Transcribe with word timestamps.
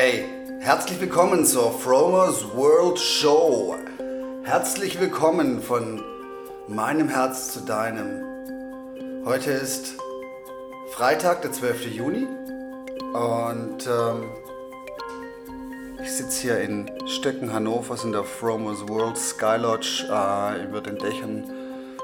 Hey, 0.00 0.26
herzlich 0.60 1.00
willkommen 1.00 1.44
zur 1.44 1.72
Fromers 1.72 2.54
World 2.54 3.00
Show. 3.00 3.74
Herzlich 4.44 5.00
willkommen 5.00 5.60
von 5.60 6.04
meinem 6.68 7.08
Herz 7.08 7.52
zu 7.52 7.62
deinem. 7.62 9.24
Heute 9.24 9.50
ist 9.50 9.96
Freitag, 10.92 11.42
der 11.42 11.50
12. 11.50 11.86
Juni 11.96 12.28
und 13.12 13.88
ähm, 13.88 14.30
ich 16.00 16.12
sitze 16.12 16.42
hier 16.42 16.60
in 16.60 16.88
Stöcken, 17.08 17.52
Hannovers 17.52 18.04
in 18.04 18.12
der 18.12 18.22
Fromers 18.22 18.86
World 18.86 19.18
Sky 19.18 19.56
Lodge 19.56 20.06
äh, 20.08 20.62
über 20.62 20.80
den 20.80 20.98
Dächern 20.98 21.42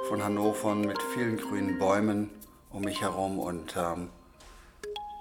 von 0.08 0.24
Hannover 0.24 0.74
mit 0.74 1.00
vielen 1.14 1.36
grünen 1.36 1.78
Bäumen 1.78 2.30
um 2.70 2.82
mich 2.82 3.02
herum 3.02 3.38
und 3.38 3.76
ähm, 3.76 4.08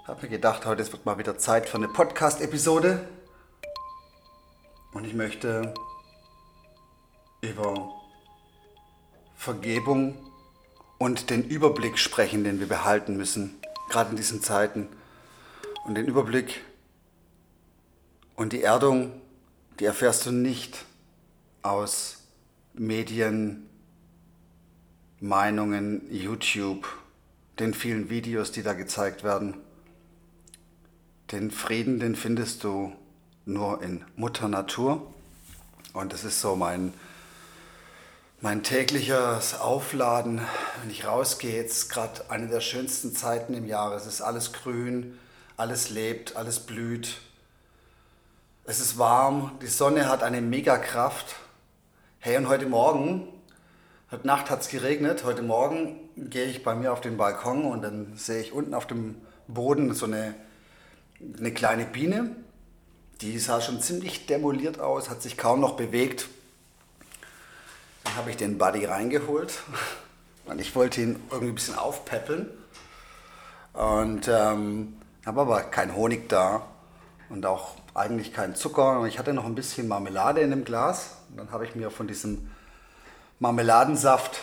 habe 0.06 0.22
mir 0.22 0.28
gedacht, 0.28 0.66
heute 0.66 0.92
wird 0.92 1.06
mal 1.06 1.16
wieder 1.16 1.38
Zeit 1.38 1.66
für 1.66 1.78
eine 1.78 1.88
Podcast-Episode. 1.88 3.08
Und 4.92 5.06
ich 5.06 5.14
möchte 5.14 5.72
über 7.40 7.90
Vergebung 9.34 10.14
und 10.98 11.30
den 11.30 11.42
Überblick 11.42 11.98
sprechen, 11.98 12.44
den 12.44 12.60
wir 12.60 12.68
behalten 12.68 13.16
müssen, 13.16 13.58
gerade 13.88 14.10
in 14.10 14.16
diesen 14.16 14.42
Zeiten. 14.42 14.88
Und 15.86 15.94
den 15.94 16.06
Überblick 16.06 16.62
und 18.36 18.52
die 18.52 18.62
Erdung, 18.62 19.10
die 19.80 19.86
erfährst 19.86 20.26
du 20.26 20.32
nicht 20.32 20.84
aus 21.62 22.24
Medien, 22.74 23.70
Meinungen, 25.18 26.02
YouTube, 26.10 26.86
den 27.58 27.72
vielen 27.72 28.10
Videos, 28.10 28.52
die 28.52 28.62
da 28.62 28.74
gezeigt 28.74 29.24
werden. 29.24 29.63
Den 31.32 31.50
Frieden, 31.50 32.00
den 32.00 32.16
findest 32.16 32.64
du 32.64 32.92
nur 33.46 33.82
in 33.82 34.04
Mutter 34.14 34.46
Natur. 34.46 35.10
Und 35.94 36.12
das 36.12 36.22
ist 36.22 36.42
so 36.42 36.54
mein, 36.54 36.92
mein 38.42 38.62
tägliches 38.62 39.58
Aufladen, 39.58 40.42
wenn 40.82 40.90
ich 40.90 41.06
rausgehe. 41.06 41.56
Jetzt 41.56 41.88
gerade 41.88 42.28
eine 42.28 42.48
der 42.48 42.60
schönsten 42.60 43.16
Zeiten 43.16 43.54
im 43.54 43.66
Jahr. 43.66 43.94
Es 43.94 44.04
ist 44.04 44.20
alles 44.20 44.52
grün, 44.52 45.18
alles 45.56 45.88
lebt, 45.88 46.36
alles 46.36 46.60
blüht. 46.60 47.22
Es 48.64 48.78
ist 48.78 48.98
warm, 48.98 49.52
die 49.62 49.66
Sonne 49.66 50.10
hat 50.10 50.22
eine 50.22 50.42
Megakraft. 50.42 51.36
Hey, 52.18 52.36
und 52.36 52.48
heute 52.48 52.66
Morgen, 52.66 53.26
heute 54.10 54.26
Nacht 54.26 54.50
hat 54.50 54.60
es 54.60 54.68
geregnet. 54.68 55.24
Heute 55.24 55.40
Morgen 55.40 55.98
gehe 56.16 56.44
ich 56.44 56.62
bei 56.62 56.74
mir 56.74 56.92
auf 56.92 57.00
den 57.00 57.16
Balkon 57.16 57.64
und 57.64 57.80
dann 57.80 58.14
sehe 58.14 58.42
ich 58.42 58.52
unten 58.52 58.74
auf 58.74 58.86
dem 58.86 59.22
Boden 59.48 59.94
so 59.94 60.04
eine 60.04 60.34
eine 61.20 61.52
kleine 61.52 61.84
Biene, 61.84 62.34
die 63.20 63.38
sah 63.38 63.60
schon 63.60 63.80
ziemlich 63.80 64.26
demoliert 64.26 64.80
aus, 64.80 65.08
hat 65.08 65.22
sich 65.22 65.36
kaum 65.36 65.60
noch 65.60 65.76
bewegt. 65.76 66.28
Dann 68.04 68.16
habe 68.16 68.30
ich 68.30 68.36
den 68.36 68.58
Buddy 68.58 68.84
reingeholt 68.84 69.62
und 70.46 70.60
ich 70.60 70.74
wollte 70.74 71.00
ihn 71.00 71.20
irgendwie 71.30 71.52
ein 71.52 71.54
bisschen 71.54 71.78
aufpäppeln. 71.78 72.50
Und 73.72 74.28
ähm, 74.28 74.96
habe 75.26 75.40
aber 75.40 75.62
keinen 75.62 75.96
Honig 75.96 76.28
da 76.28 76.66
und 77.28 77.44
auch 77.46 77.74
eigentlich 77.94 78.32
keinen 78.32 78.54
Zucker. 78.54 79.04
Ich 79.06 79.18
hatte 79.18 79.32
noch 79.32 79.46
ein 79.46 79.54
bisschen 79.54 79.88
Marmelade 79.88 80.40
in 80.40 80.50
dem 80.50 80.64
Glas. 80.64 81.16
Und 81.30 81.38
dann 81.38 81.50
habe 81.50 81.64
ich 81.64 81.74
mir 81.74 81.90
von 81.90 82.06
diesem 82.06 82.50
Marmeladensaft, 83.40 84.40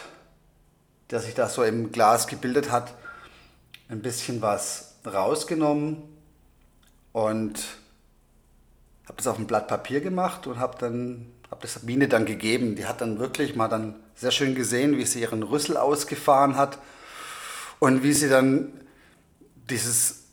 der 1.12 1.20
sich 1.22 1.34
da 1.34 1.48
so 1.48 1.64
im 1.64 1.92
Glas 1.92 2.28
gebildet 2.28 2.72
hat, 2.72 2.94
ein 3.90 4.02
bisschen 4.02 4.42
was 4.42 4.96
rausgenommen 5.06 6.11
und 7.14 7.60
habe 9.08 9.18
das 9.18 9.28
auf 9.28 9.38
ein 9.38 9.48
Blatt 9.48 9.68
Papier 9.68 10.02
gemacht 10.02 10.48
und 10.48 10.60
habe 10.60 10.78
dann 10.80 11.32
habe 11.52 11.62
das 11.64 11.80
Biene 11.80 12.08
dann 12.08 12.26
gegeben. 12.26 12.76
Die 12.76 12.86
hat 12.86 13.02
dann 13.02 13.20
wirklich 13.20 13.56
mal 13.56 13.68
dann 13.68 13.96
sehr 14.16 14.32
schön 14.32 14.56
gesehen, 14.56 14.98
wie 14.98 15.06
sie 15.06 15.22
ihren 15.22 15.44
Rüssel 15.44 15.76
ausgefahren 15.78 16.56
hat 16.56 16.80
und 17.80 18.04
wie 18.04 18.14
sie 18.14 18.30
dann 18.30 18.72
dieses 19.70 20.24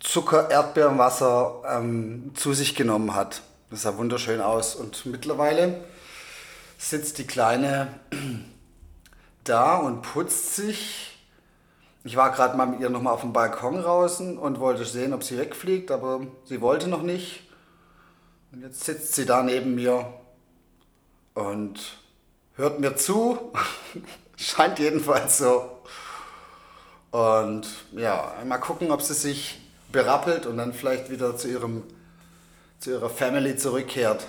Zucker-Erdbeerenwasser 0.00 1.62
ähm, 1.68 2.32
zu 2.34 2.54
sich 2.54 2.74
genommen 2.74 3.14
hat. 3.14 3.42
Das 3.70 3.82
sah 3.82 3.96
wunderschön 3.96 4.40
aus. 4.40 4.74
Und 4.74 5.04
mittlerweile 5.06 5.84
sitzt 6.78 7.18
die 7.18 7.26
Kleine 7.26 7.88
da 9.44 9.76
und 9.76 10.02
putzt 10.02 10.56
sich 10.56 11.13
ich 12.04 12.16
war 12.16 12.30
gerade 12.32 12.56
mal 12.56 12.66
mit 12.66 12.80
ihr 12.80 12.90
nochmal 12.90 13.14
auf 13.14 13.22
dem 13.22 13.32
Balkon 13.32 13.80
draußen 13.80 14.36
und 14.36 14.60
wollte 14.60 14.84
sehen, 14.84 15.14
ob 15.14 15.24
sie 15.24 15.38
wegfliegt, 15.38 15.90
aber 15.90 16.20
sie 16.44 16.60
wollte 16.60 16.86
noch 16.86 17.02
nicht. 17.02 17.48
Und 18.52 18.60
jetzt 18.60 18.84
sitzt 18.84 19.14
sie 19.14 19.24
da 19.24 19.42
neben 19.42 19.74
mir 19.74 20.12
und 21.32 21.80
hört 22.56 22.78
mir 22.78 22.94
zu. 22.96 23.52
Scheint 24.36 24.78
jedenfalls 24.78 25.38
so. 25.38 25.78
Und 27.10 27.66
ja, 27.92 28.34
mal 28.44 28.58
gucken, 28.58 28.90
ob 28.90 29.00
sie 29.00 29.14
sich 29.14 29.60
berappelt 29.90 30.44
und 30.44 30.58
dann 30.58 30.74
vielleicht 30.74 31.10
wieder 31.10 31.36
zu, 31.36 31.48
ihrem, 31.48 31.84
zu 32.80 32.90
ihrer 32.90 33.08
Family 33.08 33.56
zurückkehrt. 33.56 34.26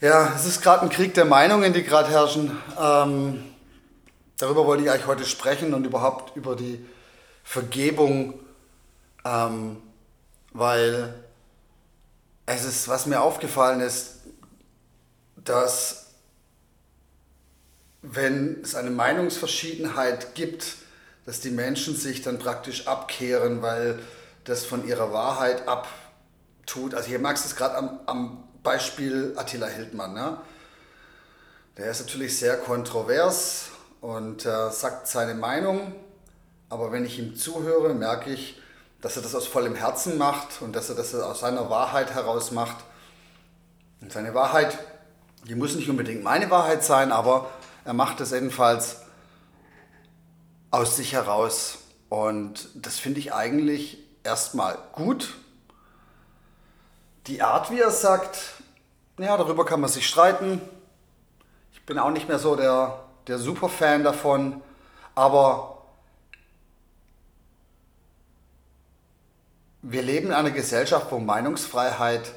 Ja, 0.00 0.32
es 0.34 0.46
ist 0.46 0.62
gerade 0.62 0.82
ein 0.82 0.88
Krieg 0.88 1.12
der 1.14 1.26
Meinungen, 1.26 1.74
die 1.74 1.82
gerade 1.82 2.08
herrschen. 2.08 2.56
Ähm, 2.80 3.51
darüber 4.42 4.66
wollte 4.66 4.82
ich 4.82 4.90
eigentlich 4.90 5.06
heute 5.06 5.24
sprechen 5.24 5.72
und 5.72 5.86
überhaupt 5.86 6.36
über 6.36 6.56
die 6.56 6.84
Vergebung, 7.44 8.40
ähm, 9.24 9.80
weil 10.52 11.14
es 12.46 12.64
ist, 12.64 12.88
was 12.88 13.06
mir 13.06 13.20
aufgefallen 13.20 13.80
ist, 13.80 14.16
dass 15.36 16.06
wenn 18.02 18.60
es 18.62 18.74
eine 18.74 18.90
Meinungsverschiedenheit 18.90 20.34
gibt, 20.34 20.74
dass 21.24 21.38
die 21.38 21.50
Menschen 21.50 21.94
sich 21.94 22.22
dann 22.22 22.40
praktisch 22.40 22.88
abkehren, 22.88 23.62
weil 23.62 24.00
das 24.42 24.64
von 24.64 24.84
ihrer 24.88 25.12
Wahrheit 25.12 25.68
abtut. 25.68 26.94
Also 26.94 27.08
hier 27.08 27.20
magst 27.20 27.44
du 27.44 27.48
es 27.48 27.54
gerade 27.54 27.76
am, 27.76 28.00
am 28.06 28.44
Beispiel 28.64 29.34
Attila 29.36 29.68
Hildmann. 29.68 30.14
Ne? 30.14 30.36
Der 31.76 31.92
ist 31.92 32.00
natürlich 32.00 32.36
sehr 32.36 32.56
kontrovers, 32.56 33.71
und 34.02 34.44
äh, 34.44 34.70
sagt 34.70 35.06
seine 35.06 35.34
Meinung. 35.34 35.94
Aber 36.68 36.92
wenn 36.92 37.06
ich 37.06 37.18
ihm 37.18 37.36
zuhöre, 37.36 37.94
merke 37.94 38.30
ich, 38.30 38.60
dass 39.00 39.16
er 39.16 39.22
das 39.22 39.34
aus 39.34 39.46
vollem 39.46 39.74
Herzen 39.74 40.18
macht 40.18 40.60
und 40.60 40.76
dass 40.76 40.90
er 40.90 40.96
das 40.96 41.14
aus 41.14 41.40
seiner 41.40 41.70
Wahrheit 41.70 42.12
heraus 42.12 42.50
macht. 42.50 42.84
Und 44.00 44.12
seine 44.12 44.34
Wahrheit, 44.34 44.76
die 45.48 45.54
muss 45.54 45.74
nicht 45.74 45.88
unbedingt 45.88 46.22
meine 46.22 46.50
Wahrheit 46.50 46.84
sein, 46.84 47.12
aber 47.12 47.50
er 47.84 47.94
macht 47.94 48.20
es 48.20 48.32
jedenfalls 48.32 49.02
aus 50.70 50.96
sich 50.96 51.12
heraus. 51.12 51.78
Und 52.08 52.68
das 52.74 52.98
finde 52.98 53.20
ich 53.20 53.32
eigentlich 53.32 53.98
erstmal 54.24 54.78
gut. 54.92 55.34
Die 57.28 57.40
Art, 57.42 57.70
wie 57.70 57.80
er 57.80 57.90
sagt, 57.90 58.38
ja, 59.18 59.36
darüber 59.36 59.64
kann 59.64 59.80
man 59.80 59.90
sich 59.90 60.08
streiten. 60.08 60.60
Ich 61.72 61.86
bin 61.86 61.98
auch 61.98 62.10
nicht 62.10 62.28
mehr 62.28 62.40
so 62.40 62.56
der 62.56 63.04
der 63.26 63.38
Superfan 63.38 64.04
davon, 64.04 64.60
aber 65.14 65.82
wir 69.82 70.02
leben 70.02 70.28
in 70.28 70.32
einer 70.32 70.50
Gesellschaft, 70.50 71.10
wo 71.10 71.18
Meinungsfreiheit 71.18 72.32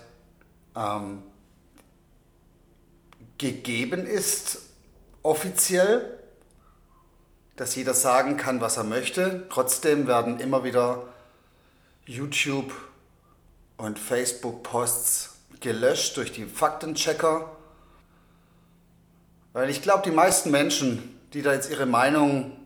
ähm, 0.75 1.23
gegeben 3.37 4.05
ist, 4.05 4.59
offiziell, 5.21 6.19
dass 7.55 7.75
jeder 7.75 7.93
sagen 7.93 8.37
kann, 8.37 8.61
was 8.61 8.77
er 8.77 8.83
möchte. 8.83 9.47
Trotzdem 9.49 10.07
werden 10.07 10.39
immer 10.39 10.63
wieder 10.63 11.07
YouTube 12.05 12.73
und 13.77 13.97
Facebook-Posts 13.99 15.35
gelöscht 15.59 16.17
durch 16.17 16.31
die 16.31 16.45
Faktenchecker 16.45 17.55
weil 19.55 19.69
ich 19.69 19.81
glaube, 19.81 20.03
die 20.03 20.11
meisten 20.11 20.51
Menschen, 20.51 21.17
die 21.31 21.41
da 21.41 21.53
jetzt 21.53 21.71
ihre 21.71 21.85
Meinung 21.85 22.57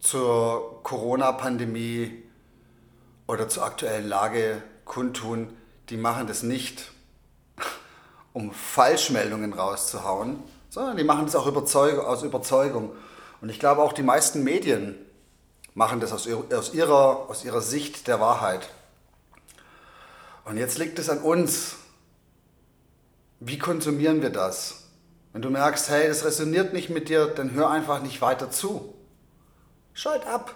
zur 0.00 0.82
Corona-Pandemie 0.82 2.24
oder 3.28 3.48
zur 3.48 3.64
aktuellen 3.64 4.08
Lage 4.08 4.64
kundtun, 4.84 5.56
die 5.88 5.96
machen 5.96 6.26
das 6.26 6.42
nicht, 6.42 6.90
um 8.32 8.50
Falschmeldungen 8.50 9.52
rauszuhauen, 9.52 10.42
sondern 10.70 10.96
die 10.96 11.04
machen 11.04 11.26
das 11.26 11.36
auch 11.36 11.46
aus 11.46 12.24
Überzeugung. 12.24 12.90
Und 13.40 13.48
ich 13.48 13.60
glaube 13.60 13.80
auch 13.80 13.92
die 13.92 14.02
meisten 14.02 14.42
Medien 14.42 14.96
machen 15.74 16.00
das 16.00 16.12
aus 16.12 16.26
ihrer, 16.26 17.30
aus 17.30 17.44
ihrer 17.44 17.60
Sicht 17.60 18.08
der 18.08 18.18
Wahrheit. 18.18 18.70
Und 20.46 20.56
jetzt 20.56 20.78
liegt 20.78 20.98
es 20.98 21.08
an 21.08 21.18
uns. 21.18 21.76
Wie 23.38 23.58
konsumieren 23.58 24.20
wir 24.20 24.30
das? 24.30 24.85
Wenn 25.36 25.42
du 25.42 25.50
merkst, 25.50 25.90
hey, 25.90 26.08
das 26.08 26.24
resoniert 26.24 26.72
nicht 26.72 26.88
mit 26.88 27.10
dir, 27.10 27.26
dann 27.26 27.52
hör 27.52 27.68
einfach 27.68 28.00
nicht 28.00 28.22
weiter 28.22 28.50
zu. 28.50 28.94
Schalt 29.92 30.26
ab. 30.26 30.54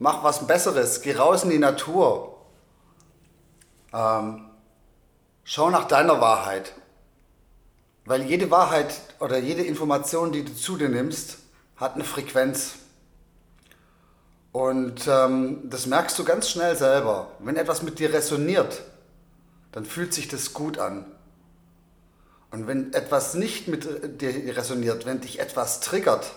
Mach 0.00 0.24
was 0.24 0.48
Besseres. 0.48 1.02
Geh 1.02 1.14
raus 1.14 1.44
in 1.44 1.50
die 1.50 1.60
Natur. 1.60 2.36
Ähm, 3.94 4.50
schau 5.44 5.70
nach 5.70 5.84
deiner 5.84 6.20
Wahrheit. 6.20 6.72
Weil 8.06 8.22
jede 8.22 8.50
Wahrheit 8.50 8.92
oder 9.20 9.38
jede 9.38 9.62
Information, 9.62 10.32
die 10.32 10.44
du 10.44 10.52
zu 10.52 10.76
dir 10.76 10.88
nimmst, 10.88 11.38
hat 11.76 11.94
eine 11.94 12.02
Frequenz. 12.02 12.74
Und 14.50 15.06
ähm, 15.06 15.60
das 15.70 15.86
merkst 15.86 16.18
du 16.18 16.24
ganz 16.24 16.50
schnell 16.50 16.74
selber. 16.76 17.30
Wenn 17.38 17.54
etwas 17.54 17.84
mit 17.84 18.00
dir 18.00 18.12
resoniert, 18.12 18.82
dann 19.70 19.84
fühlt 19.84 20.12
sich 20.12 20.26
das 20.26 20.54
gut 20.54 20.76
an. 20.76 21.06
Und 22.50 22.66
wenn 22.66 22.92
etwas 22.92 23.34
nicht 23.34 23.68
mit 23.68 24.20
dir 24.20 24.56
resoniert, 24.56 25.04
wenn 25.04 25.20
dich 25.20 25.40
etwas 25.40 25.80
triggert, 25.80 26.32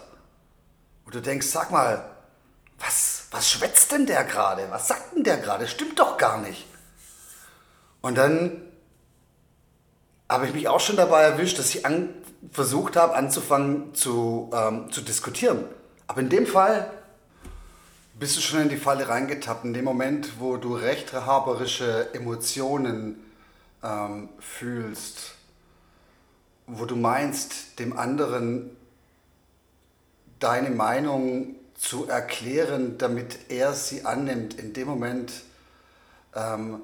und 1.06 1.15
du 1.15 1.21
denkst, 1.21 1.47
sag 1.47 1.71
mal, 1.71 2.06
was, 2.77 3.23
was 3.31 3.50
schwätzt 3.50 3.91
denn 3.91 4.06
der 4.06 4.23
gerade? 4.23 4.67
Was 4.69 4.88
sagt 4.88 5.15
denn 5.15 5.23
der 5.23 5.38
gerade? 5.38 5.67
Stimmt 5.67 6.00
doch 6.00 6.17
gar 6.17 6.39
nicht. 6.39 6.67
Und 8.01 8.15
dann 8.15 8.61
habe 10.29 10.45
ich 10.45 10.53
mich 10.53 10.67
auch 10.67 10.79
schon 10.79 10.95
dabei 10.95 11.23
erwischt, 11.23 11.57
dass 11.57 11.73
ich 11.73 11.85
an, 11.85 12.09
versucht 12.51 12.95
habe, 12.95 13.15
anzufangen 13.15 13.95
zu, 13.95 14.51
ähm, 14.53 14.91
zu 14.91 15.01
diskutieren. 15.01 15.65
Aber 16.06 16.21
in 16.21 16.29
dem 16.29 16.45
Fall 16.45 16.91
bist 18.19 18.38
du 18.38 18.41
schon 18.41 18.61
in 18.61 18.69
die 18.69 18.77
Falle 18.77 19.09
reingetappt. 19.09 19.65
In 19.65 19.73
dem 19.73 19.85
Moment, 19.85 20.39
wo 20.39 20.57
du 20.57 20.75
rechthaberische 20.75 22.13
Emotionen 22.13 23.19
ähm, 23.83 24.29
fühlst, 24.39 25.38
wo 26.71 26.86
du 26.86 26.95
meinst, 26.95 27.80
dem 27.80 27.98
anderen 27.98 28.75
deine 30.39 30.69
Meinung 30.69 31.56
zu 31.75 32.07
erklären, 32.07 32.98
damit 32.98 33.50
er 33.50 33.74
sie 33.74 34.06
annimmt, 34.06 34.54
in 34.54 34.74
dem 34.74 34.88
Moment 34.88 35.31
ähm, 36.36 36.81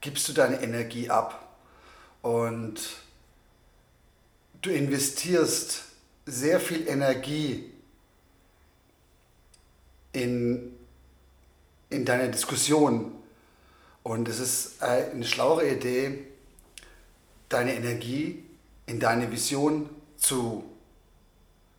gibst 0.00 0.28
du 0.28 0.32
deine 0.32 0.62
Energie 0.62 1.08
ab 1.08 1.56
und 2.22 2.80
du 4.60 4.70
investierst 4.70 5.84
sehr 6.26 6.60
viel 6.60 6.86
Energie 6.86 7.72
in, 10.12 10.74
in 11.90 12.04
deine 12.04 12.30
Diskussion. 12.30 13.12
Und 14.02 14.28
es 14.28 14.38
ist 14.38 14.82
eine 14.82 15.24
schlauere 15.24 15.68
Idee, 15.70 16.24
deine 17.48 17.74
Energie 17.74 18.43
in 18.86 19.00
deine 19.00 19.30
Vision 19.30 19.88
zu, 20.16 20.64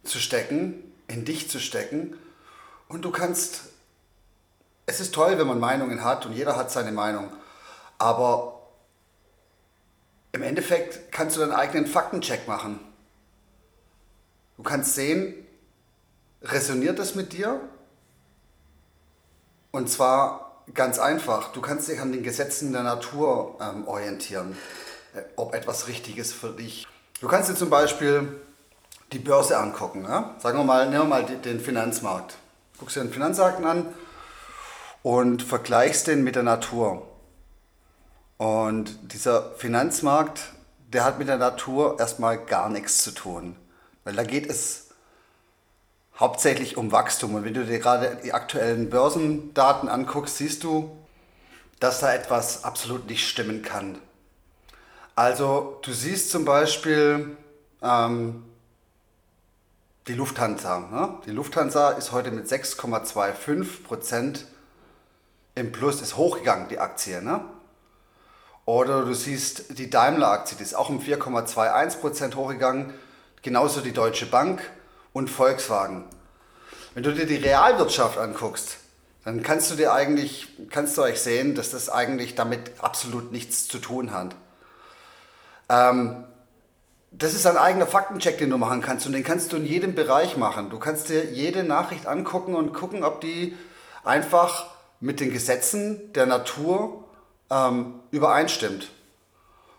zu 0.04 0.20
stecken, 0.20 0.92
in 1.08 1.26
dich 1.26 1.50
zu 1.50 1.60
stecken. 1.60 2.18
Und 2.88 3.04
du 3.04 3.12
kannst, 3.12 3.70
es 4.86 5.00
ist 5.00 5.14
toll, 5.14 5.38
wenn 5.38 5.48
man 5.48 5.60
Meinungen 5.60 6.04
hat 6.04 6.26
und 6.26 6.34
jeder 6.34 6.56
hat 6.56 6.72
seine 6.72 6.92
Meinung. 6.92 7.32
Aber 7.98 8.62
im 10.32 10.42
Endeffekt 10.42 11.12
kannst 11.12 11.38
du 11.38 11.42
deinen 11.42 11.54
eigenen 11.54 11.88
Faktencheck 11.88 12.48
machen. 12.48 12.80
Du 14.58 14.64
kannst 14.64 14.96
sehen, 14.96 15.34
resoniert 16.42 17.00
das 17.00 17.16
mit 17.16 17.34
dir? 17.34 17.62
Und 19.72 19.90
zwar 19.90 20.64
ganz 20.74 21.00
einfach, 21.00 21.52
du 21.52 21.62
kannst 21.62 21.90
dich 21.90 22.00
an 22.00 22.12
den 22.12 22.24
Gesetzen 22.24 22.72
der 22.72 22.84
Natur 22.84 23.58
ähm, 23.62 23.88
orientieren, 23.88 24.58
äh, 25.14 25.22
ob 25.36 25.54
etwas 25.54 25.88
richtig 25.88 26.18
ist 26.18 26.34
für 26.34 26.52
dich. 26.52 26.88
Du 27.22 27.28
kannst 27.28 27.50
dir 27.50 27.56
zum 27.56 27.70
Beispiel 27.70 28.42
die 29.14 29.20
Börse 29.20 29.58
angucken. 29.58 30.04
Ja? 30.04 30.36
Sagen 30.40 30.58
wir 30.58 30.64
mal, 30.64 30.90
nehmen 30.90 31.04
wir 31.04 31.10
mal 31.10 31.24
den 31.24 31.60
Finanzmarkt. 31.60 32.36
Guckst 32.78 32.98
dir 32.98 33.02
den 33.02 33.14
Finanzmarkt 33.14 33.64
an 33.64 33.86
und 35.02 35.42
vergleichst 35.42 36.08
den 36.08 36.24
mit 36.24 36.36
der 36.36 36.44
Natur. 36.44 37.08
Und 38.38 39.14
dieser 39.14 39.52
Finanzmarkt, 39.52 40.52
der 40.92 41.06
hat 41.06 41.18
mit 41.18 41.30
der 41.30 41.38
Natur 41.38 42.00
erstmal 42.00 42.38
gar 42.38 42.70
nichts 42.70 43.02
zu 43.04 43.12
tun. 43.12 43.56
Weil 44.04 44.16
da 44.16 44.24
geht 44.24 44.50
es 44.50 44.90
hauptsächlich 46.20 46.76
um 46.76 46.92
Wachstum. 46.92 47.36
Und 47.36 47.46
wenn 47.46 47.54
du 47.54 47.66
dir 47.66 47.80
gerade 47.80 48.18
die 48.24 48.34
aktuellen 48.34 48.90
Börsendaten 48.90 49.88
anguckst, 49.88 50.38
siehst 50.38 50.66
du, 50.66 50.98
dass 51.80 52.02
da 52.02 52.14
etwas 52.14 52.66
absolut 52.66 53.08
nicht 53.10 53.28
stimmen 53.28 53.62
kann. 53.62 54.00
Also 55.16 55.80
du 55.82 55.94
siehst 55.94 56.30
zum 56.30 56.44
Beispiel 56.44 57.38
ähm, 57.82 58.44
die 60.08 60.14
Lufthansa. 60.14 60.80
Ne? 60.80 61.18
Die 61.26 61.32
Lufthansa 61.32 61.92
ist 61.92 62.12
heute 62.12 62.32
mit 62.32 62.48
6,25 62.48 63.84
Prozent 63.84 64.46
im 65.56 65.72
Plus, 65.72 66.02
ist 66.02 66.18
hochgegangen, 66.18 66.68
die 66.68 66.80
Aktie. 66.80 67.22
Ne? 67.22 67.40
Oder 68.66 69.06
du 69.06 69.14
siehst 69.14 69.78
die 69.78 69.90
Daimler-Aktie, 69.90 70.58
die 70.58 70.64
ist 70.64 70.76
auch 70.76 70.90
um 70.90 71.00
4,21 71.00 72.00
Prozent 72.00 72.36
hochgegangen. 72.36 72.94
Genauso 73.42 73.80
die 73.80 73.94
Deutsche 73.94 74.26
Bank 74.26 74.62
und 75.14 75.30
Volkswagen. 75.30 76.04
Wenn 76.94 77.04
du 77.04 77.14
dir 77.14 77.26
die 77.26 77.38
Realwirtschaft 77.38 78.18
anguckst, 78.18 78.78
dann 79.24 79.44
kannst 79.44 79.72
du 79.72 79.76
dir 79.76 79.94
eigentlich, 79.94 80.50
kannst 80.70 80.98
du 80.98 81.04
euch 81.04 81.22
sehen, 81.22 81.56
dass 81.56 81.72
das 81.72 81.90
eigentlich 81.90 82.36
damit 82.36 82.72
absolut 82.80 83.32
nichts 83.32 83.68
zu 83.68 83.80
tun 83.80 84.12
hat. 84.12 84.36
Ähm, 85.70 86.26
das 87.12 87.34
ist 87.34 87.46
ein 87.46 87.58
eigener 87.58 87.88
Faktencheck, 87.88 88.38
den 88.38 88.50
du 88.50 88.58
machen 88.58 88.82
kannst 88.82 89.06
und 89.06 89.14
den 89.14 89.24
kannst 89.24 89.54
du 89.54 89.58
in 89.58 89.66
jedem 89.66 89.96
Bereich 89.96 90.36
machen. 90.38 90.70
Du 90.70 90.80
kannst 90.80 91.10
dir 91.10 91.26
jede 91.32 91.64
Nachricht 91.64 92.08
angucken 92.08 92.56
und 92.56 92.74
gucken, 92.74 93.04
ob 93.04 93.22
die 93.22 93.56
einfach 94.04 94.68
mit 95.00 95.20
den 95.20 95.32
Gesetzen 95.32 96.12
der 96.14 96.26
Natur 96.26 97.06
ähm, 97.50 98.00
übereinstimmt. 98.12 98.90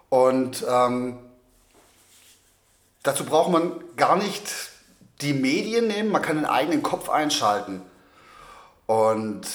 Und 0.08 0.64
ähm, 0.68 1.18
dazu 3.02 3.24
braucht 3.24 3.50
man 3.50 3.72
gar 3.96 4.16
nicht 4.16 4.50
die 5.20 5.32
Medien 5.32 5.88
nehmen, 5.88 6.10
man 6.10 6.22
kann 6.22 6.36
den 6.36 6.46
eigenen 6.46 6.82
Kopf 6.82 7.08
einschalten. 7.08 7.82
Und 8.86 9.46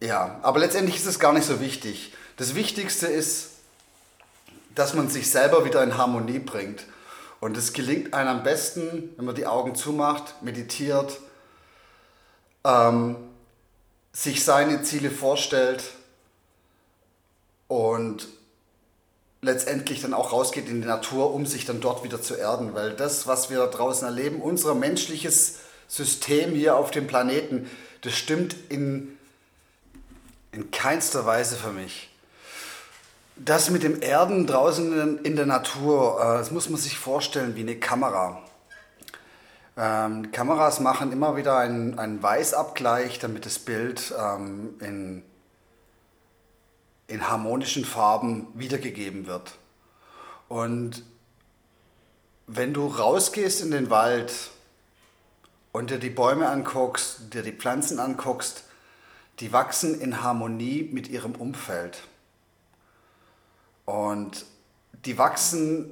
ja, 0.00 0.38
aber 0.42 0.60
letztendlich 0.60 0.96
ist 0.96 1.06
es 1.06 1.18
gar 1.18 1.32
nicht 1.32 1.46
so 1.46 1.60
wichtig. 1.60 2.14
Das 2.36 2.54
Wichtigste 2.54 3.06
ist, 3.06 3.57
dass 4.78 4.94
man 4.94 5.08
sich 5.08 5.30
selber 5.30 5.64
wieder 5.64 5.82
in 5.82 5.98
Harmonie 5.98 6.38
bringt. 6.38 6.84
Und 7.40 7.56
es 7.56 7.72
gelingt 7.72 8.14
einem 8.14 8.38
am 8.38 8.42
besten, 8.42 9.12
wenn 9.16 9.24
man 9.24 9.34
die 9.34 9.46
Augen 9.46 9.74
zumacht, 9.74 10.42
meditiert, 10.42 11.18
ähm, 12.64 13.16
sich 14.12 14.44
seine 14.44 14.82
Ziele 14.82 15.10
vorstellt 15.10 15.82
und 17.66 18.28
letztendlich 19.42 20.00
dann 20.00 20.14
auch 20.14 20.32
rausgeht 20.32 20.68
in 20.68 20.82
die 20.82 20.88
Natur, 20.88 21.32
um 21.32 21.46
sich 21.46 21.64
dann 21.64 21.80
dort 21.80 22.04
wieder 22.04 22.20
zu 22.22 22.34
erden. 22.34 22.74
Weil 22.74 22.92
das, 22.92 23.26
was 23.26 23.50
wir 23.50 23.66
draußen 23.66 24.06
erleben, 24.06 24.40
unser 24.40 24.74
menschliches 24.74 25.58
System 25.86 26.54
hier 26.54 26.76
auf 26.76 26.90
dem 26.90 27.06
Planeten, 27.06 27.68
das 28.02 28.14
stimmt 28.14 28.56
in, 28.68 29.16
in 30.52 30.70
keinster 30.70 31.26
Weise 31.26 31.56
für 31.56 31.72
mich. 31.72 32.10
Das 33.38 33.70
mit 33.70 33.82
dem 33.82 34.02
Erden 34.02 34.46
draußen 34.46 35.24
in 35.24 35.36
der 35.36 35.46
Natur, 35.46 36.20
äh, 36.20 36.38
das 36.38 36.50
muss 36.50 36.68
man 36.68 36.80
sich 36.80 36.98
vorstellen 36.98 37.54
wie 37.54 37.60
eine 37.60 37.76
Kamera. 37.76 38.42
Ähm, 39.76 40.32
Kameras 40.32 40.80
machen 40.80 41.12
immer 41.12 41.36
wieder 41.36 41.56
einen, 41.56 41.98
einen 41.98 42.22
Weißabgleich, 42.22 43.20
damit 43.20 43.46
das 43.46 43.58
Bild 43.58 44.12
ähm, 44.18 44.74
in 44.80 45.22
in 47.08 47.28
harmonischen 47.28 47.84
Farben 47.84 48.46
wiedergegeben 48.54 49.26
wird. 49.26 49.54
Und 50.46 51.02
wenn 52.46 52.72
du 52.72 52.86
rausgehst 52.86 53.62
in 53.62 53.70
den 53.70 53.90
Wald 53.90 54.32
und 55.72 55.90
dir 55.90 55.98
die 55.98 56.10
Bäume 56.10 56.48
anguckst, 56.48 57.34
dir 57.34 57.42
die 57.42 57.52
Pflanzen 57.52 57.98
anguckst, 57.98 58.64
die 59.40 59.52
wachsen 59.52 60.00
in 60.00 60.22
Harmonie 60.22 60.88
mit 60.92 61.08
ihrem 61.08 61.34
Umfeld. 61.34 62.02
Und 63.88 64.44
die 65.06 65.16
wachsen, 65.16 65.88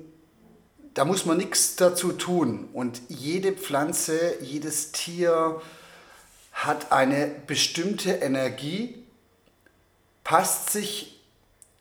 da 0.92 1.06
muss 1.06 1.24
man 1.24 1.38
nichts 1.38 1.76
dazu 1.76 2.12
tun. 2.12 2.68
Und 2.74 3.00
jede 3.08 3.52
Pflanze, 3.52 4.36
jedes 4.42 4.92
Tier 4.92 5.62
hat 6.52 6.92
eine 6.92 7.26
bestimmte 7.46 8.12
Energie, 8.12 9.02
passt 10.24 10.68
sich 10.68 11.22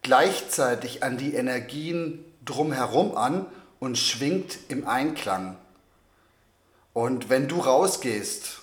gleichzeitig 0.03 1.03
an 1.03 1.17
die 1.17 1.34
Energien 1.34 2.24
drumherum 2.45 3.17
an 3.17 3.45
und 3.81 3.98
schwingt 3.98 4.57
im 4.69 4.88
Einklang. 4.88 5.57
Und 6.93 7.29
wenn 7.29 7.50
du 7.50 7.60
rausgehst 7.60 8.62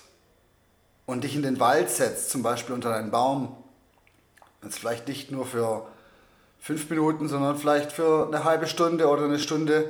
und 1.05 1.23
dich 1.23 1.35
in 1.35 1.43
den 1.43 1.59
Wald 1.59 1.91
setzt, 1.91 2.31
zum 2.31 2.41
Beispiel 2.41 2.73
unter 2.73 2.95
einen 2.95 3.11
Baum, 3.11 3.55
jetzt 4.63 4.79
vielleicht 4.79 5.07
nicht 5.07 5.29
nur 5.29 5.45
für 5.45 5.87
fünf 6.63 6.89
Minuten, 6.89 7.27
sondern 7.27 7.57
vielleicht 7.57 7.91
für 7.91 8.25
eine 8.25 8.45
halbe 8.45 8.67
Stunde 8.67 9.09
oder 9.09 9.25
eine 9.25 9.37
Stunde, 9.37 9.89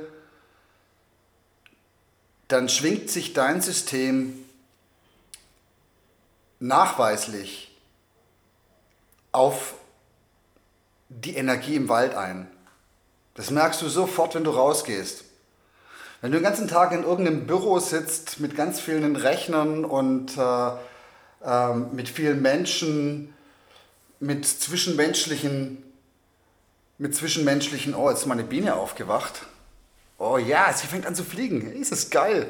dann 2.48 2.68
schwingt 2.68 3.08
sich 3.10 3.32
dein 3.32 3.62
System 3.62 4.44
nachweislich 6.58 7.70
auf 9.30 9.74
die 11.08 11.36
Energie 11.36 11.76
im 11.76 11.88
Wald 11.88 12.16
ein. 12.16 12.50
Das 13.34 13.52
merkst 13.52 13.80
du 13.80 13.88
sofort, 13.88 14.34
wenn 14.34 14.44
du 14.44 14.50
rausgehst. 14.50 15.24
Wenn 16.22 16.32
du 16.32 16.38
den 16.38 16.44
ganzen 16.44 16.66
Tag 16.66 16.90
in 16.90 17.04
irgendeinem 17.04 17.46
Büro 17.46 17.78
sitzt 17.78 18.40
mit 18.40 18.56
ganz 18.56 18.80
vielen 18.80 19.14
Rechnern 19.14 19.84
und 19.84 20.36
äh, 20.36 20.70
äh, 21.44 21.74
mit 21.92 22.08
vielen 22.08 22.42
Menschen, 22.42 23.32
mit 24.18 24.44
zwischenmenschlichen, 24.44 25.83
mit 26.98 27.14
zwischenmenschlichen, 27.14 27.94
oh, 27.94 28.08
jetzt 28.08 28.20
ist 28.20 28.26
meine 28.26 28.44
Biene 28.44 28.76
aufgewacht. 28.76 29.46
Oh 30.18 30.38
ja, 30.38 30.72
sie 30.72 30.86
fängt 30.86 31.06
an 31.06 31.14
zu 31.14 31.24
fliegen. 31.24 31.72
Ist 31.72 31.92
das 31.92 32.10
geil. 32.10 32.48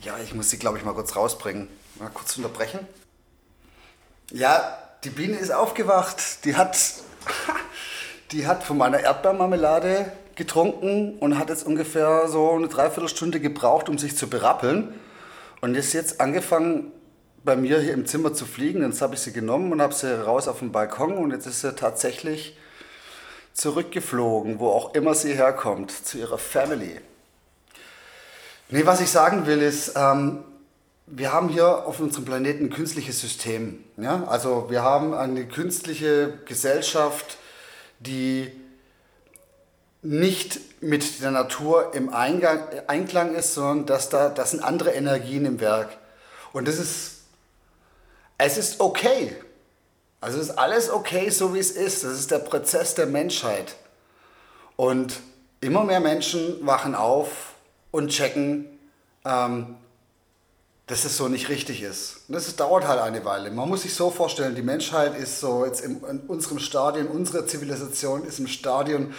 Ja, 0.00 0.18
ich 0.18 0.34
muss 0.34 0.50
sie, 0.50 0.58
glaube 0.58 0.78
ich, 0.78 0.84
mal 0.84 0.94
kurz 0.94 1.14
rausbringen. 1.14 1.68
Mal 1.98 2.10
kurz 2.10 2.36
unterbrechen. 2.36 2.80
Ja, 4.30 4.78
die 5.04 5.10
Biene 5.10 5.36
ist 5.36 5.52
aufgewacht. 5.52 6.44
Die 6.44 6.56
hat, 6.56 6.76
die 8.32 8.46
hat 8.46 8.64
von 8.64 8.76
meiner 8.76 8.98
Erdbeermarmelade 8.98 10.10
getrunken 10.34 11.18
und 11.18 11.38
hat 11.38 11.50
jetzt 11.50 11.64
ungefähr 11.64 12.26
so 12.26 12.52
eine 12.52 12.68
Dreiviertelstunde 12.68 13.38
gebraucht, 13.38 13.88
um 13.88 13.98
sich 13.98 14.16
zu 14.16 14.28
berappeln. 14.28 14.92
Und 15.60 15.76
ist 15.76 15.92
jetzt 15.92 16.20
angefangen, 16.20 16.90
bei 17.44 17.56
mir 17.56 17.80
hier 17.80 17.92
im 17.92 18.06
Zimmer 18.06 18.34
zu 18.34 18.46
fliegen. 18.46 18.82
Jetzt 18.82 19.02
habe 19.02 19.14
ich 19.14 19.20
sie 19.20 19.32
genommen 19.32 19.72
und 19.72 19.82
habe 19.82 19.94
sie 19.94 20.22
raus 20.24 20.48
auf 20.48 20.60
den 20.60 20.72
Balkon 20.72 21.14
und 21.14 21.30
jetzt 21.30 21.46
ist 21.46 21.60
sie 21.60 21.74
tatsächlich 21.74 22.56
zurückgeflogen, 23.52 24.58
wo 24.58 24.68
auch 24.68 24.94
immer 24.94 25.14
sie 25.14 25.34
herkommt, 25.34 25.90
zu 25.90 26.18
ihrer 26.18 26.38
Family. 26.38 27.00
Nee, 28.70 28.86
was 28.86 29.00
ich 29.00 29.10
sagen 29.10 29.46
will 29.46 29.60
ist, 29.60 29.92
ähm, 29.96 30.44
wir 31.06 31.32
haben 31.32 31.48
hier 31.48 31.86
auf 31.86 32.00
unserem 32.00 32.24
Planeten 32.24 32.66
ein 32.66 32.70
künstliches 32.70 33.20
System. 33.20 33.84
Ja? 33.98 34.24
Also 34.28 34.70
wir 34.70 34.82
haben 34.82 35.12
eine 35.12 35.46
künstliche 35.46 36.38
Gesellschaft, 36.46 37.36
die 38.00 38.50
nicht 40.00 40.82
mit 40.82 41.22
der 41.22 41.30
Natur 41.30 41.94
im 41.94 42.12
Eingang, 42.12 42.60
Einklang 42.86 43.34
ist, 43.34 43.54
sondern 43.54 43.86
dass 43.86 44.08
da 44.08 44.30
das 44.30 44.52
sind 44.52 44.62
andere 44.62 44.90
Energien 44.90 45.44
im 45.44 45.60
Werk. 45.60 45.90
Und 46.52 46.66
das 46.66 46.78
ist, 46.78 47.21
es 48.44 48.58
ist 48.58 48.80
okay. 48.80 49.36
Also 50.20 50.40
ist 50.40 50.58
alles 50.58 50.90
okay, 50.90 51.30
so 51.30 51.54
wie 51.54 51.58
es 51.58 51.70
ist. 51.70 52.04
Das 52.04 52.12
ist 52.12 52.30
der 52.30 52.38
Prozess 52.38 52.94
der 52.94 53.06
Menschheit. 53.06 53.76
Und 54.76 55.20
immer 55.60 55.84
mehr 55.84 56.00
Menschen 56.00 56.64
wachen 56.66 56.94
auf 56.94 57.54
und 57.90 58.08
checken, 58.08 58.66
ähm, 59.24 59.76
dass 60.86 61.04
es 61.04 61.16
so 61.16 61.28
nicht 61.28 61.48
richtig 61.48 61.82
ist. 61.82 62.22
Und 62.28 62.34
das 62.34 62.54
dauert 62.56 62.86
halt 62.86 63.00
eine 63.00 63.24
Weile. 63.24 63.50
Man 63.50 63.68
muss 63.68 63.82
sich 63.82 63.94
so 63.94 64.10
vorstellen, 64.10 64.54
die 64.54 64.62
Menschheit 64.62 65.16
ist 65.16 65.40
so 65.40 65.64
jetzt 65.64 65.80
in, 65.80 66.02
in 66.04 66.20
unserem 66.26 66.58
Stadion, 66.58 67.06
unsere 67.06 67.46
Zivilisation 67.46 68.24
ist 68.24 68.40
im 68.40 68.48
Stadion 68.48 69.14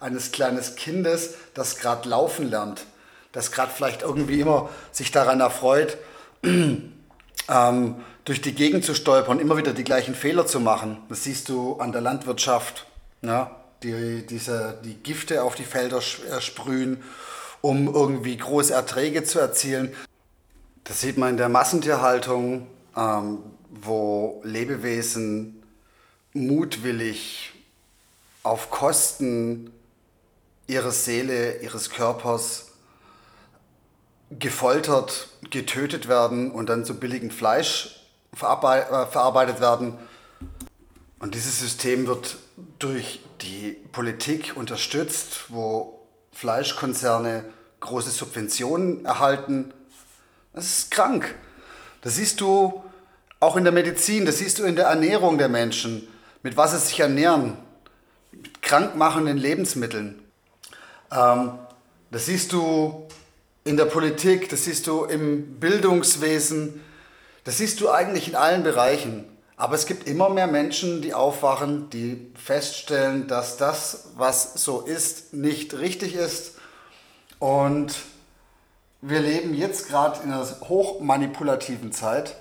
eines 0.00 0.32
kleinen 0.32 0.62
Kindes, 0.76 1.34
das 1.54 1.78
gerade 1.78 2.08
laufen 2.08 2.50
lernt, 2.50 2.84
das 3.32 3.50
gerade 3.50 3.72
vielleicht 3.74 4.02
irgendwie 4.02 4.40
immer 4.40 4.68
sich 4.92 5.10
daran 5.10 5.40
erfreut, 5.40 5.96
ähm, 6.42 6.92
durch 8.26 8.40
die 8.42 8.54
Gegend 8.54 8.84
zu 8.84 8.94
stolpern, 8.94 9.38
immer 9.38 9.56
wieder 9.56 9.72
die 9.72 9.84
gleichen 9.84 10.14
Fehler 10.14 10.46
zu 10.46 10.58
machen. 10.60 10.98
Das 11.08 11.24
siehst 11.24 11.48
du 11.48 11.76
an 11.76 11.92
der 11.92 12.00
Landwirtschaft, 12.00 12.86
ja? 13.22 13.56
die, 13.84 14.26
diese, 14.26 14.80
die 14.84 14.94
Gifte 14.94 15.44
auf 15.44 15.54
die 15.54 15.64
Felder 15.64 15.98
äh, 15.98 16.40
sprühen, 16.40 17.02
um 17.60 17.86
irgendwie 17.86 18.36
große 18.36 18.74
Erträge 18.74 19.22
zu 19.22 19.38
erzielen. 19.38 19.94
Das 20.82 21.00
sieht 21.00 21.18
man 21.18 21.30
in 21.30 21.36
der 21.36 21.48
Massentierhaltung, 21.48 22.66
ähm, 22.96 23.38
wo 23.70 24.40
Lebewesen 24.44 25.62
mutwillig 26.32 27.52
auf 28.42 28.70
Kosten 28.70 29.72
ihrer 30.66 30.90
Seele, 30.90 31.60
ihres 31.60 31.90
Körpers 31.90 32.72
gefoltert, 34.36 35.28
getötet 35.50 36.08
werden 36.08 36.50
und 36.50 36.68
dann 36.68 36.84
zu 36.84 36.98
billigem 36.98 37.30
Fleisch 37.30 37.95
verarbeitet 38.36 39.60
werden. 39.60 39.94
Und 41.18 41.34
dieses 41.34 41.58
System 41.58 42.06
wird 42.06 42.36
durch 42.78 43.20
die 43.40 43.72
Politik 43.92 44.52
unterstützt, 44.56 45.46
wo 45.48 46.06
Fleischkonzerne 46.32 47.44
große 47.80 48.10
Subventionen 48.10 49.04
erhalten. 49.04 49.72
Das 50.52 50.66
ist 50.66 50.90
krank. 50.90 51.34
Das 52.02 52.16
siehst 52.16 52.40
du 52.40 52.82
auch 53.40 53.56
in 53.56 53.64
der 53.64 53.72
Medizin, 53.72 54.26
das 54.26 54.38
siehst 54.38 54.58
du 54.58 54.64
in 54.64 54.76
der 54.76 54.86
Ernährung 54.86 55.38
der 55.38 55.48
Menschen, 55.48 56.06
mit 56.42 56.56
was 56.56 56.72
sie 56.72 56.78
sich 56.78 57.00
ernähren, 57.00 57.56
mit 58.32 58.62
krankmachenden 58.62 59.36
Lebensmitteln. 59.36 60.22
Ähm, 61.10 61.52
das 62.10 62.26
siehst 62.26 62.52
du 62.52 63.08
in 63.64 63.76
der 63.76 63.86
Politik, 63.86 64.48
das 64.48 64.64
siehst 64.64 64.86
du 64.86 65.04
im 65.04 65.58
Bildungswesen, 65.58 66.80
das 67.46 67.58
siehst 67.58 67.80
du 67.80 67.90
eigentlich 67.90 68.26
in 68.28 68.34
allen 68.34 68.64
Bereichen. 68.64 69.24
Aber 69.56 69.76
es 69.76 69.86
gibt 69.86 70.08
immer 70.08 70.28
mehr 70.28 70.48
Menschen, 70.48 71.00
die 71.00 71.14
aufwachen, 71.14 71.88
die 71.90 72.32
feststellen, 72.34 73.28
dass 73.28 73.56
das, 73.56 74.08
was 74.16 74.54
so 74.54 74.80
ist, 74.80 75.32
nicht 75.32 75.78
richtig 75.78 76.16
ist. 76.16 76.56
Und 77.38 77.94
wir 79.00 79.20
leben 79.20 79.54
jetzt 79.54 79.88
gerade 79.88 80.24
in 80.24 80.32
einer 80.32 80.44
hochmanipulativen 80.44 81.92
Zeit, 81.92 82.34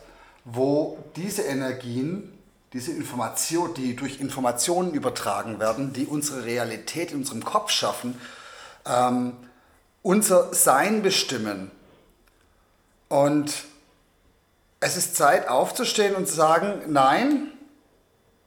wo 0.43 0.97
diese 1.15 1.43
Energien, 1.43 2.33
diese 2.73 2.91
Information, 2.91 3.75
die 3.75 3.95
durch 3.95 4.19
Informationen 4.19 4.91
übertragen 4.91 5.59
werden, 5.59 5.93
die 5.93 6.07
unsere 6.07 6.45
Realität 6.45 7.11
in 7.11 7.19
unserem 7.19 7.45
Kopf 7.45 7.69
schaffen, 7.69 8.19
ähm, 8.87 9.33
unser 10.01 10.51
Sein 10.51 11.03
bestimmen. 11.03 11.69
Und 13.07 13.65
es 14.85 14.97
ist 14.97 15.15
Zeit 15.15 15.47
aufzustehen 15.47 16.13
und 16.13 16.27
zu 16.27 16.35
sagen, 16.35 16.83
nein, 16.85 17.47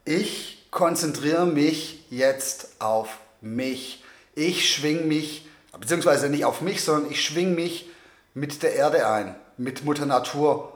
ich 0.05 0.69
konzentriere 0.71 1.47
mich 1.47 2.05
jetzt 2.11 2.81
auf 2.81 3.19
mich. 3.41 4.05
Ich 4.37 4.73
schwing 4.73 5.09
mich, 5.09 5.49
beziehungsweise 5.81 6.29
nicht 6.29 6.45
auf 6.45 6.61
mich, 6.61 6.85
sondern 6.85 7.11
ich 7.11 7.25
schwing 7.25 7.57
mich 7.57 7.91
mit 8.35 8.63
der 8.63 8.77
Erde 8.77 9.09
ein, 9.09 9.35
mit 9.57 9.85
Mutter 9.85 10.07
Natur. 10.07 10.73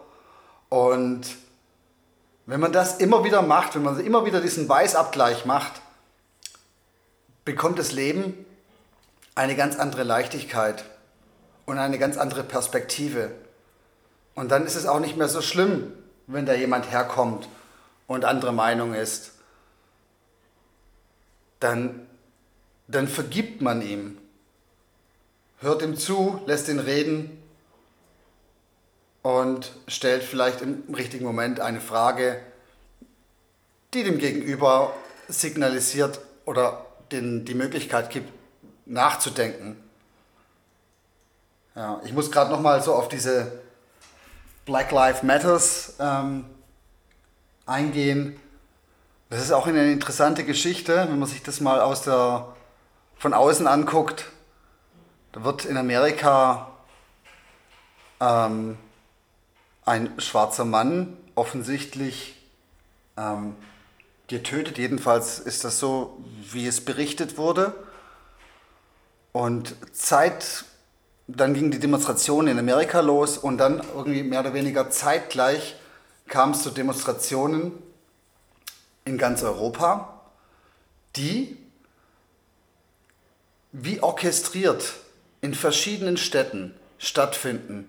Und 0.69 1.29
wenn 2.47 2.59
man 2.59 2.73
das 2.73 2.97
immer 2.97 3.23
wieder 3.23 3.43
macht, 3.43 3.77
wenn 3.77 3.85
man 3.85 4.05
immer 4.05 4.27
wieder 4.27 4.41
diesen 4.41 4.69
Weißabgleich 4.69 5.45
macht, 5.45 5.81
bekommt 7.45 7.79
das 7.79 7.93
Leben 7.93 8.45
eine 9.37 9.55
ganz 9.55 9.77
andere 9.77 10.03
Leichtigkeit 10.03 10.85
und 11.67 11.79
eine 11.79 12.01
ganz 12.01 12.17
andere 12.17 12.43
Perspektive. 12.43 13.31
Und 14.35 14.51
dann 14.51 14.67
ist 14.67 14.77
es 14.77 14.87
auch 14.87 15.01
nicht 15.01 15.17
mehr 15.17 15.29
so 15.29 15.43
schlimm, 15.43 15.93
wenn 16.27 16.47
da 16.47 16.55
jemand 16.55 16.91
herkommt 16.91 17.49
und 18.07 18.25
andere 18.25 18.53
Meinung 18.53 18.95
ist. 18.95 19.33
Dann, 21.61 22.07
dann 22.89 23.09
vergibt 23.09 23.61
man 23.61 23.83
ihm, 23.83 24.19
hört 25.59 25.83
ihm 25.83 25.97
zu, 25.97 26.41
lässt 26.47 26.69
ihn 26.69 26.79
reden 26.81 27.39
und 29.23 29.73
stellt 29.87 30.25
vielleicht 30.25 30.61
im 30.63 30.83
richtigen 30.95 31.25
Moment 31.25 31.61
eine 31.61 31.81
Frage, 31.81 32.41
die 33.95 34.03
dem 34.03 34.19
Gegenüber 34.19 34.95
signalisiert 35.29 36.21
oder 36.45 36.87
den, 37.13 37.45
die 37.45 37.55
Möglichkeit 37.55 38.11
gibt, 38.11 38.33
nachzudenken. 38.87 39.77
Ja, 41.75 42.01
ich 42.05 42.13
muss 42.13 42.31
gerade 42.31 42.51
noch 42.51 42.61
mal 42.61 42.83
so 42.83 42.95
auf 42.95 43.09
diese 43.09 43.61
Black 44.65 44.93
Lives 44.93 45.23
Matters 45.23 45.95
ähm, 45.99 46.45
eingehen. 47.67 48.39
Das 49.31 49.41
ist 49.41 49.53
auch 49.53 49.67
eine 49.67 49.91
interessante 49.91 50.45
Geschichte, 50.45 51.07
wenn 51.09 51.19
man 51.19 51.29
sich 51.29 51.43
das 51.43 51.61
mal 51.61 51.81
aus 51.81 52.03
der, 52.03 52.55
von 53.17 53.35
außen 53.35 53.67
anguckt. 53.67 54.27
Da 55.33 55.43
wird 55.43 55.65
in 55.65 55.77
Amerika 55.77 56.71
ähm, 58.21 58.77
ein 59.85 60.13
schwarzer 60.21 60.65
Mann 60.65 61.17
offensichtlich 61.35 62.37
ähm, 63.17 63.57
getötet. 64.29 64.79
Jedenfalls 64.79 65.39
ist 65.39 65.65
das 65.65 65.79
so, 65.79 66.23
wie 66.51 66.67
es 66.67 66.85
berichtet 66.85 67.37
wurde. 67.37 67.75
Und 69.33 69.75
Zeit, 69.97 70.67
dann 71.37 71.55
ging 71.55 71.71
die 71.71 71.79
Demonstration 71.79 72.47
in 72.47 72.59
Amerika 72.59 73.01
los 73.01 73.39
und 73.39 73.59
dann 73.59 73.83
irgendwie 73.95 74.23
mehr 74.23 74.41
oder 74.41 74.55
weniger 74.55 74.91
zeitgleich 74.91 75.77
kam 76.29 76.53
es 76.53 76.63
zu 76.63 76.71
Demonstrationen 76.71 77.73
in 79.05 79.19
ganz 79.19 79.43
Europa, 79.43 80.21
die 81.17 81.59
wie 83.73 84.03
orchestriert 84.03 84.95
in 85.41 85.55
verschiedenen 85.55 86.17
Städten 86.17 86.75
stattfinden 86.99 87.89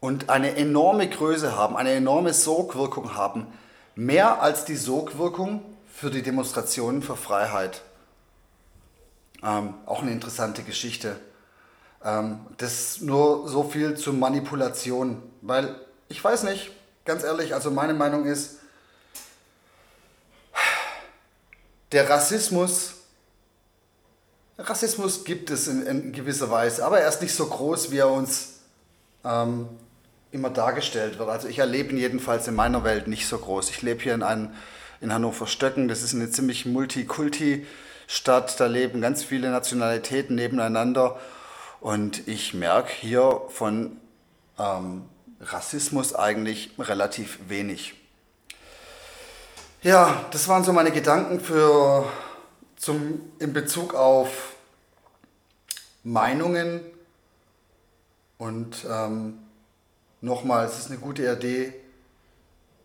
und 0.00 0.30
eine 0.30 0.56
enorme 0.56 1.08
Größe 1.08 1.56
haben, 1.56 1.76
eine 1.76 1.92
enorme 1.92 2.32
Sogwirkung 2.34 3.14
haben, 3.14 3.46
mehr 3.94 4.42
als 4.42 4.64
die 4.64 4.76
Sogwirkung 4.76 5.62
für 5.94 6.10
die 6.10 6.22
Demonstrationen 6.22 7.02
für 7.02 7.16
Freiheit. 7.16 7.82
Ähm, 9.44 9.74
auch 9.86 10.02
eine 10.02 10.10
interessante 10.10 10.62
Geschichte. 10.62 11.16
Ähm, 12.04 12.40
das 12.58 13.00
nur 13.00 13.48
so 13.48 13.62
viel 13.64 13.96
zur 13.96 14.14
Manipulation, 14.14 15.22
weil 15.40 15.74
ich 16.08 16.22
weiß 16.22 16.42
nicht, 16.44 16.72
ganz 17.04 17.22
ehrlich, 17.22 17.54
also 17.54 17.70
meine 17.70 17.94
Meinung 17.94 18.26
ist, 18.26 18.56
der 21.92 22.08
Rassismus, 22.08 22.94
Rassismus 24.58 25.24
gibt 25.24 25.50
es 25.50 25.68
in, 25.68 25.86
in 25.86 26.12
gewisser 26.12 26.50
Weise, 26.50 26.84
aber 26.84 27.00
er 27.00 27.08
ist 27.08 27.22
nicht 27.22 27.34
so 27.34 27.46
groß, 27.46 27.90
wie 27.90 27.98
er 27.98 28.10
uns 28.10 28.60
ähm, 29.24 29.68
immer 30.32 30.50
dargestellt 30.50 31.18
wird. 31.18 31.28
Also 31.28 31.48
ich 31.48 31.58
erlebe 31.58 31.90
ihn 31.90 31.98
jedenfalls 31.98 32.48
in 32.48 32.54
meiner 32.54 32.82
Welt 32.84 33.06
nicht 33.06 33.26
so 33.28 33.38
groß. 33.38 33.70
Ich 33.70 33.82
lebe 33.82 34.02
hier 34.02 34.14
in, 34.14 34.22
einem, 34.22 34.50
in 35.00 35.12
Hannover 35.12 35.46
Stöcken, 35.46 35.88
das 35.88 36.02
ist 36.02 36.14
eine 36.14 36.30
ziemlich 36.30 36.66
Multikulti-Stadt, 36.66 38.58
da 38.58 38.66
leben 38.66 39.00
ganz 39.00 39.22
viele 39.22 39.50
Nationalitäten 39.50 40.34
nebeneinander 40.34 41.20
und 41.82 42.28
ich 42.28 42.54
merke 42.54 42.92
hier 42.92 43.42
von 43.48 43.96
ähm, 44.56 45.04
Rassismus 45.40 46.14
eigentlich 46.14 46.70
relativ 46.78 47.40
wenig. 47.48 47.94
Ja, 49.82 50.24
das 50.30 50.46
waren 50.46 50.62
so 50.62 50.72
meine 50.72 50.92
Gedanken 50.92 51.40
für 51.40 52.08
zum, 52.76 53.20
in 53.40 53.52
Bezug 53.52 53.94
auf 53.94 54.54
Meinungen. 56.04 56.80
Und 58.38 58.86
ähm, 58.88 59.38
nochmal, 60.20 60.66
es 60.66 60.78
ist 60.78 60.86
eine 60.86 61.00
gute 61.00 61.28
Idee, 61.28 61.74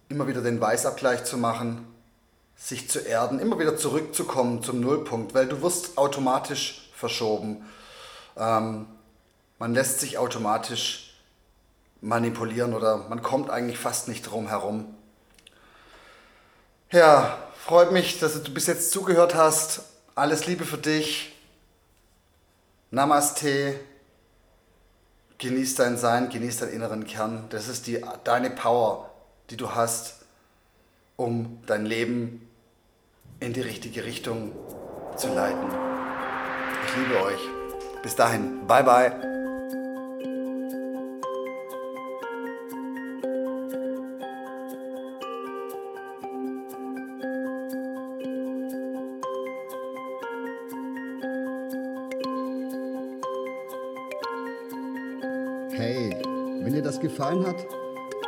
immer 0.09 0.27
wieder 0.27 0.41
den 0.41 0.59
Weißabgleich 0.59 1.23
zu 1.23 1.37
machen, 1.37 1.85
sich 2.55 2.89
zu 2.89 2.97
erden, 2.97 3.39
immer 3.39 3.59
wieder 3.59 3.77
zurückzukommen 3.77 4.63
zum 4.63 4.79
Nullpunkt, 4.79 5.35
weil 5.35 5.45
du 5.45 5.61
wirst 5.61 5.99
automatisch 5.99 6.89
verschoben. 6.95 7.63
Ähm, 8.37 8.87
man 9.59 9.73
lässt 9.73 9.99
sich 9.99 10.17
automatisch 10.17 11.15
manipulieren 12.01 12.73
oder 12.73 12.97
man 13.09 13.21
kommt 13.21 13.49
eigentlich 13.49 13.79
fast 13.79 14.07
nicht 14.07 14.23
drum 14.23 14.47
herum. 14.47 14.93
Ja, 16.91 17.37
freut 17.65 17.91
mich, 17.91 18.19
dass 18.19 18.41
du 18.41 18.53
bis 18.53 18.67
jetzt 18.67 18.91
zugehört 18.91 19.35
hast. 19.35 19.81
Alles 20.15 20.45
Liebe 20.45 20.63
für 20.63 20.77
dich. 20.77 21.35
Namaste. 22.91 23.79
Genieß 25.39 25.75
dein 25.75 25.97
Sein, 25.97 26.29
genieß 26.29 26.57
deinen 26.57 26.73
inneren 26.73 27.05
Kern. 27.05 27.45
Das 27.49 27.67
ist 27.67 27.87
die, 27.87 28.03
deine 28.23 28.49
Power, 28.49 29.11
die 29.49 29.57
du 29.57 29.75
hast, 29.75 30.25
um 31.15 31.61
dein 31.67 31.85
Leben 31.85 32.47
in 33.39 33.53
die 33.53 33.61
richtige 33.61 34.03
Richtung 34.03 34.51
zu 35.15 35.27
leiten. 35.27 35.67
Ich 36.87 36.95
liebe 36.95 37.21
euch. 37.21 37.56
Bis 38.03 38.15
dahin. 38.15 38.65
Bye 38.67 38.83
bye. 38.83 39.11
Hey, 55.71 56.09
wenn 56.63 56.73
dir 56.73 56.81
das 56.81 56.99
gefallen 56.99 57.45
hat, 57.45 57.67